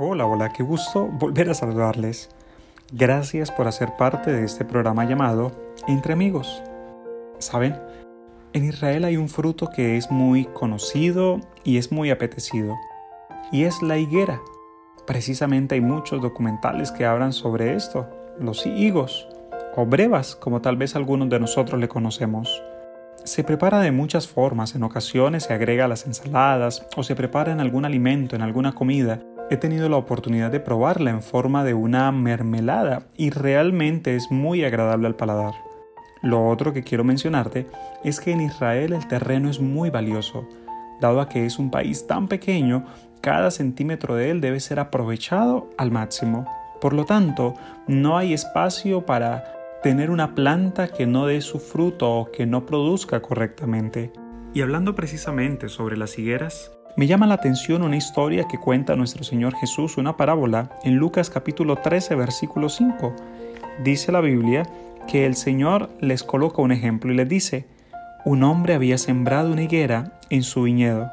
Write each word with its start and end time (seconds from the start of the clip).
Hola, 0.00 0.26
hola, 0.26 0.52
qué 0.52 0.62
gusto 0.62 1.06
volver 1.06 1.50
a 1.50 1.54
saludarles. 1.54 2.30
Gracias 2.92 3.50
por 3.50 3.66
hacer 3.66 3.96
parte 3.96 4.30
de 4.30 4.44
este 4.44 4.64
programa 4.64 5.04
llamado 5.04 5.50
Entre 5.88 6.12
Amigos. 6.12 6.62
¿Saben? 7.40 7.74
En 8.52 8.64
Israel 8.64 9.04
hay 9.04 9.16
un 9.16 9.28
fruto 9.28 9.70
que 9.74 9.96
es 9.96 10.08
muy 10.08 10.44
conocido 10.44 11.40
y 11.64 11.78
es 11.78 11.90
muy 11.90 12.12
apetecido, 12.12 12.76
y 13.50 13.64
es 13.64 13.82
la 13.82 13.98
higuera. 13.98 14.40
Precisamente 15.04 15.74
hay 15.74 15.80
muchos 15.80 16.22
documentales 16.22 16.92
que 16.92 17.04
hablan 17.04 17.32
sobre 17.32 17.74
esto, 17.74 18.06
los 18.38 18.66
higos, 18.66 19.26
o 19.74 19.84
brevas, 19.84 20.36
como 20.36 20.60
tal 20.60 20.76
vez 20.76 20.94
algunos 20.94 21.28
de 21.28 21.40
nosotros 21.40 21.80
le 21.80 21.88
conocemos. 21.88 22.62
Se 23.24 23.42
prepara 23.42 23.80
de 23.80 23.90
muchas 23.90 24.28
formas, 24.28 24.76
en 24.76 24.84
ocasiones 24.84 25.42
se 25.42 25.54
agrega 25.54 25.86
a 25.86 25.88
las 25.88 26.06
ensaladas 26.06 26.86
o 26.94 27.02
se 27.02 27.16
prepara 27.16 27.50
en 27.50 27.58
algún 27.58 27.84
alimento, 27.84 28.36
en 28.36 28.42
alguna 28.42 28.76
comida, 28.76 29.20
He 29.50 29.56
tenido 29.56 29.88
la 29.88 29.96
oportunidad 29.96 30.50
de 30.50 30.60
probarla 30.60 31.10
en 31.10 31.22
forma 31.22 31.64
de 31.64 31.72
una 31.72 32.12
mermelada 32.12 33.08
y 33.16 33.30
realmente 33.30 34.14
es 34.14 34.30
muy 34.30 34.62
agradable 34.62 35.06
al 35.06 35.16
paladar. 35.16 35.54
Lo 36.20 36.46
otro 36.48 36.74
que 36.74 36.82
quiero 36.82 37.02
mencionarte 37.02 37.66
es 38.04 38.20
que 38.20 38.32
en 38.32 38.42
Israel 38.42 38.92
el 38.92 39.08
terreno 39.08 39.48
es 39.48 39.58
muy 39.58 39.88
valioso. 39.88 40.46
Dado 41.00 41.22
a 41.22 41.30
que 41.30 41.46
es 41.46 41.58
un 41.58 41.70
país 41.70 42.06
tan 42.06 42.28
pequeño, 42.28 42.84
cada 43.22 43.50
centímetro 43.50 44.16
de 44.16 44.30
él 44.30 44.42
debe 44.42 44.60
ser 44.60 44.80
aprovechado 44.80 45.70
al 45.78 45.90
máximo. 45.90 46.46
Por 46.80 46.92
lo 46.92 47.06
tanto, 47.06 47.54
no 47.86 48.18
hay 48.18 48.34
espacio 48.34 49.06
para 49.06 49.44
tener 49.82 50.10
una 50.10 50.34
planta 50.34 50.88
que 50.88 51.06
no 51.06 51.26
dé 51.26 51.40
su 51.40 51.58
fruto 51.58 52.10
o 52.12 52.30
que 52.30 52.44
no 52.44 52.66
produzca 52.66 53.22
correctamente. 53.22 54.12
Y 54.52 54.60
hablando 54.60 54.94
precisamente 54.94 55.68
sobre 55.68 55.96
las 55.96 56.18
higueras, 56.18 56.77
me 56.98 57.06
llama 57.06 57.28
la 57.28 57.34
atención 57.34 57.84
una 57.84 57.96
historia 57.96 58.48
que 58.48 58.58
cuenta 58.58 58.96
nuestro 58.96 59.22
Señor 59.22 59.54
Jesús, 59.54 59.98
una 59.98 60.16
parábola, 60.16 60.68
en 60.82 60.96
Lucas 60.96 61.30
capítulo 61.30 61.76
13, 61.76 62.16
versículo 62.16 62.68
5. 62.68 63.14
Dice 63.84 64.10
la 64.10 64.20
Biblia 64.20 64.64
que 65.06 65.24
el 65.24 65.36
Señor 65.36 65.90
les 66.00 66.24
coloca 66.24 66.60
un 66.60 66.72
ejemplo 66.72 67.12
y 67.12 67.14
les 67.16 67.28
dice, 67.28 67.66
un 68.24 68.42
hombre 68.42 68.74
había 68.74 68.98
sembrado 68.98 69.52
una 69.52 69.62
higuera 69.62 70.18
en 70.28 70.42
su 70.42 70.62
viñedo, 70.62 71.08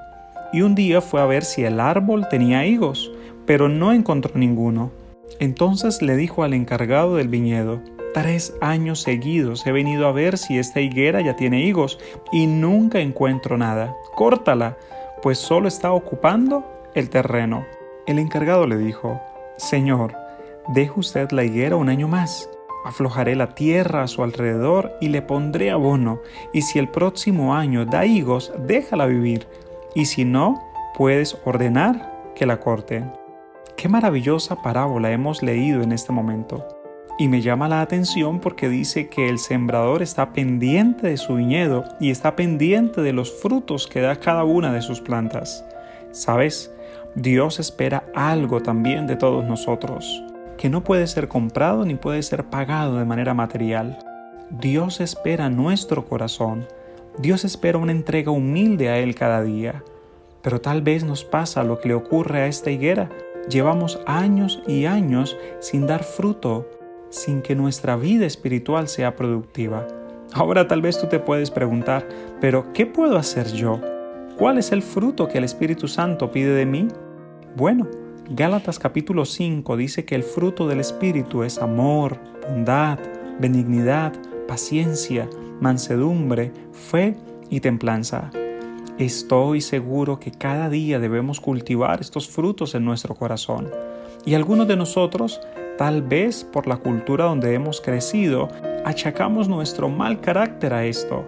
y 0.52 0.64
un 0.64 0.74
día 0.74 1.02
fue 1.02 1.22
a 1.22 1.26
ver 1.26 1.44
si 1.44 1.64
el 1.66 1.80
árbol 1.80 2.30
tenía 2.30 2.66
higos, 2.66 3.12
pero 3.46 3.70
no 3.70 3.94
encontró 3.94 4.32
ninguno. 4.40 4.92
Entonces 5.40 6.02
le 6.02 6.16
dijo 6.16 6.44
al 6.44 6.56
encargado 6.56 7.18
del 7.18 7.28
viñedo, 7.28 7.80
Tres 8.16 8.56
años 8.60 9.02
seguidos 9.02 9.68
he 9.68 9.72
venido 9.72 10.08
a 10.08 10.14
ver 10.14 10.40
si 10.40 10.58
esta 10.58 10.80
higuera 10.82 11.22
ya 11.22 11.36
tiene 11.36 11.62
higos 11.62 12.00
y 12.32 12.48
nunca 12.48 13.02
encuentro 13.02 13.58
nada. 13.58 13.94
Córtala, 14.16 14.78
pues 15.26 15.40
solo 15.40 15.68
está 15.68 15.92
ocupando 15.92 16.64
el 16.94 17.10
terreno. 17.10 17.66
El 18.06 18.20
encargado 18.20 18.68
le 18.68 18.78
dijo, 18.78 19.20
Señor, 19.58 20.16
deje 20.68 20.92
usted 20.96 21.32
la 21.32 21.44
higuera 21.44 21.78
un 21.78 21.90
año 21.90 22.08
más. 22.08 22.48
Aflojaré 22.86 23.36
la 23.36 23.56
tierra 23.56 24.04
a 24.04 24.08
su 24.08 24.22
alrededor 24.22 24.92
y 25.02 25.08
le 25.08 25.24
pondré 25.24 25.72
abono, 25.72 26.20
y 26.54 26.62
si 26.62 26.78
el 26.78 26.90
próximo 26.90 27.56
año 27.56 27.88
da 27.88 28.06
higos, 28.06 28.54
déjala 28.68 29.08
vivir, 29.08 29.48
y 29.96 30.06
si 30.06 30.26
no, 30.26 30.64
puedes 30.96 31.36
ordenar 31.44 32.14
que 32.36 32.46
la 32.46 32.60
corten. 32.60 33.12
Qué 33.78 33.90
maravillosa 33.90 34.62
parábola 34.62 35.10
hemos 35.10 35.42
leído 35.42 35.82
en 35.82 35.92
este 35.92 36.12
momento. 36.14 36.75
Y 37.18 37.30
me 37.30 37.42
llama 37.42 37.70
la 37.70 37.80
atención 37.80 38.42
porque 38.42 38.68
dice 38.68 39.08
que 39.08 39.30
el 39.30 39.40
sembrador 39.40 40.02
está 40.02 40.34
pendiente 40.34 41.08
de 41.08 41.16
su 41.16 41.36
viñedo 41.36 41.86
y 42.02 42.12
está 42.12 42.36
pendiente 42.36 43.02
de 43.02 43.14
los 43.14 43.32
frutos 43.32 43.88
que 43.88 44.02
da 44.02 44.18
cada 44.18 44.44
una 44.44 44.74
de 44.74 44.82
sus 44.82 45.00
plantas. 45.00 45.64
¿Sabes? 46.12 46.74
Dios 47.16 47.60
espera 47.60 48.04
algo 48.14 48.62
también 48.62 49.08
de 49.08 49.16
todos 49.16 49.46
nosotros, 49.46 50.22
que 50.58 50.70
no 50.70 50.84
puede 50.84 51.08
ser 51.08 51.30
comprado 51.30 51.86
ni 51.86 51.96
puede 51.96 52.22
ser 52.22 52.44
pagado 52.46 52.98
de 52.98 53.06
manera 53.06 53.34
material. 53.34 53.98
Dios 54.50 55.00
espera 55.00 55.50
nuestro 55.50 56.06
corazón. 56.06 56.68
Dios 57.18 57.46
espera 57.46 57.78
una 57.78 57.94
entrega 57.94 58.32
humilde 58.32 58.90
a 58.90 58.98
Él 58.98 59.16
cada 59.16 59.42
día. 59.42 59.84
Pero 60.42 60.60
tal 60.60 60.82
vez 60.82 61.06
nos 61.06 61.24
pasa 61.24 61.64
lo 61.64 61.80
que 61.80 61.88
le 61.88 61.94
ocurre 61.94 62.42
a 62.42 62.48
esta 62.48 62.72
higuera. 62.72 63.10
Llevamos 63.50 64.02
años 64.06 64.62
y 64.68 64.86
años 64.86 65.38
sin 65.62 65.88
dar 65.88 66.04
fruto 66.04 66.68
sin 67.16 67.42
que 67.42 67.56
nuestra 67.56 67.96
vida 67.96 68.26
espiritual 68.26 68.90
sea 68.90 69.16
productiva. 69.16 69.88
Ahora 70.34 70.68
tal 70.68 70.82
vez 70.82 71.00
tú 71.00 71.08
te 71.08 71.20
puedes 71.20 71.50
preguntar, 71.50 72.06
pero 72.42 72.74
¿qué 72.74 72.86
puedo 72.86 73.16
hacer 73.16 73.54
yo? 73.54 73.80
¿Cuál 74.38 74.58
es 74.58 74.74
el 74.74 74.82
fruto 74.82 75.30
que 75.30 75.38
el 75.38 75.46
Espíritu 75.46 75.88
Santo 75.88 76.30
pide 76.30 76.54
de 76.54 76.66
mí? 76.66 76.90
Bueno, 77.56 77.88
Gálatas 78.30 78.80
capítulo 78.80 79.24
5 79.24 79.78
dice 79.78 80.04
que 80.04 80.16
el 80.16 80.24
fruto 80.24 80.68
del 80.68 80.82
Espíritu 80.82 81.44
es 81.44 81.58
amor, 81.58 82.20
bondad, 82.50 83.00
benignidad, 83.40 84.12
paciencia, 84.46 85.30
mansedumbre, 85.62 86.52
fe 86.74 87.16
y 87.50 87.62
templanza. 87.62 88.30
Estoy 88.98 89.62
seguro 89.62 90.20
que 90.20 90.32
cada 90.32 90.70
día 90.70 91.00
debemos 91.00 91.40
cultivar 91.40 92.02
estos 92.02 92.28
frutos 92.28 92.76
en 92.76 92.84
nuestro 92.84 93.16
corazón. 93.16 93.70
Y 94.26 94.34
algunos 94.34 94.68
de 94.68 94.76
nosotros 94.76 95.40
Tal 95.78 96.02
vez 96.02 96.46
por 96.46 96.68
la 96.68 96.78
cultura 96.78 97.26
donde 97.26 97.54
hemos 97.54 97.82
crecido, 97.82 98.48
achacamos 98.86 99.50
nuestro 99.50 99.90
mal 99.90 100.22
carácter 100.22 100.74
a 100.74 100.86
esto, 100.86 101.26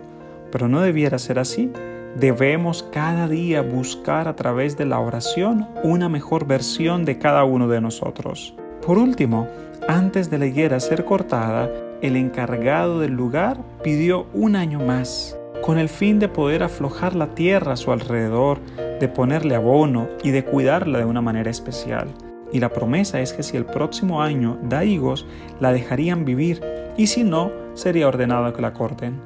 pero 0.54 0.70
no 0.70 0.80
debiera 0.80 1.20
ser 1.20 1.38
así. 1.38 1.70
Debemos 2.16 2.82
cada 2.84 3.28
día 3.28 3.62
buscar 3.62 4.30
a 4.30 4.38
través 4.38 4.78
de 4.78 4.86
la 4.86 5.02
oración 5.02 5.68
una 5.84 6.08
mejor 6.08 6.48
versión 6.48 7.04
de 7.04 7.18
cada 7.18 7.44
uno 7.44 7.68
de 7.68 7.82
nosotros. 7.82 8.54
Por 8.86 8.98
último, 8.98 9.50
antes 9.90 10.30
de 10.30 10.38
la 10.38 10.46
higuera 10.46 10.80
ser 10.80 11.04
cortada, 11.04 11.70
el 12.02 12.16
encargado 12.16 13.02
del 13.02 13.12
lugar 13.12 13.58
pidió 13.84 14.28
un 14.34 14.56
año 14.56 14.80
más, 14.80 15.38
con 15.62 15.78
el 15.78 15.90
fin 15.90 16.20
de 16.20 16.30
poder 16.30 16.64
aflojar 16.64 17.16
la 17.16 17.36
tierra 17.36 17.74
a 17.74 17.78
su 17.78 17.92
alrededor, 17.92 18.60
de 19.02 19.10
ponerle 19.10 19.56
abono 19.56 20.08
y 20.24 20.32
de 20.32 20.46
cuidarla 20.46 21.00
de 21.00 21.06
una 21.06 21.22
manera 21.22 21.52
especial 21.52 22.08
y 22.52 22.60
la 22.60 22.70
promesa 22.70 23.20
es 23.20 23.34
que 23.34 23.44
si 23.44 23.58
el 23.58 23.66
próximo 23.66 24.22
año 24.22 24.58
da 24.64 24.86
higos, 24.86 25.26
la 25.60 25.72
dejarían 25.72 26.26
vivir 26.26 26.62
y 26.98 27.08
si 27.08 27.24
no, 27.24 27.52
sería 27.74 28.08
ordenado 28.08 28.52
que 28.54 28.62
la 28.62 28.74
corten. 28.74 29.20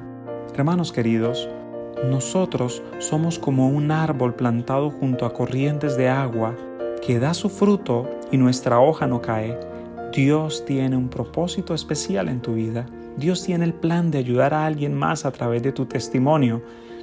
Hermanos 0.54 0.92
queridos, 0.92 1.48
nosotros 2.10 2.82
somos 2.98 3.38
como 3.38 3.68
un 3.68 3.90
árbol 3.90 4.34
plantado 4.34 4.90
junto 4.90 5.24
a 5.24 5.32
corrientes 5.32 5.96
de 5.96 6.08
agua 6.08 6.54
que 7.00 7.18
da 7.18 7.32
su 7.34 7.48
fruto 7.48 8.08
y 8.30 8.36
nuestra 8.36 8.80
hoja 8.80 9.06
no 9.06 9.22
cae. 9.22 9.58
Dios 10.12 10.64
tiene 10.66 10.96
un 10.96 11.08
propósito 11.08 11.74
especial 11.74 12.28
en 12.28 12.42
tu 12.42 12.54
vida. 12.54 12.86
Dios 13.16 13.44
tiene 13.44 13.64
el 13.64 13.74
plan 13.74 14.10
de 14.10 14.18
ayudar 14.18 14.52
a 14.52 14.66
alguien 14.66 14.94
más 14.94 15.24
a 15.24 15.32
través 15.32 15.62
de 15.62 15.72
tu 15.72 15.86
testimonio. 15.86 16.62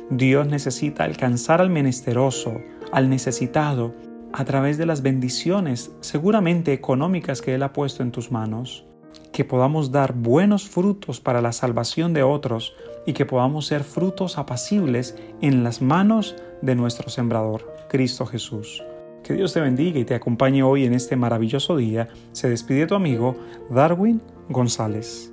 Dios 0.10 0.48
necesita 0.48 1.04
alcanzar 1.04 1.62
al 1.62 1.70
menesteroso, 1.70 2.62
al 2.92 3.10
necesitado, 3.10 3.94
a 4.34 4.46
través 4.46 4.78
de 4.78 4.86
las 4.86 5.02
bendiciones, 5.02 5.92
seguramente 6.02 6.74
económicas 6.74 7.42
que 7.42 7.56
Él 7.56 7.64
ha 7.64 7.74
puesto 7.74 8.04
en 8.04 8.12
tus 8.12 8.32
manos, 8.32 8.86
que 9.32 9.46
podamos 9.46 9.92
dar 9.92 10.14
buenos 10.14 10.68
frutos 10.68 11.20
para 11.20 11.42
la 11.42 11.52
salvación 11.52 12.14
de 12.14 12.24
otros 12.24 12.74
y 13.06 13.14
que 13.14 13.26
podamos 13.26 13.68
ser 13.68 13.84
frutos 13.84 14.38
apacibles 14.38 15.18
en 15.42 15.64
las 15.64 15.82
manos 15.82 16.36
de 16.62 16.76
nuestro 16.76 17.10
Sembrador, 17.10 17.74
Cristo 17.90 18.26
Jesús. 18.26 18.84
Que 19.24 19.34
Dios 19.34 19.54
te 19.54 19.62
bendiga 19.62 20.00
y 20.00 20.06
te 20.06 20.16
acompañe 20.16 20.64
hoy 20.64 20.86
en 20.86 20.94
este 20.94 21.16
maravilloso 21.16 21.78
día. 21.78 22.08
Se 22.32 22.50
despide 22.50 22.88
tu 22.88 22.96
amigo 22.96 23.36
Darwin 23.70 24.22
González. 24.50 25.32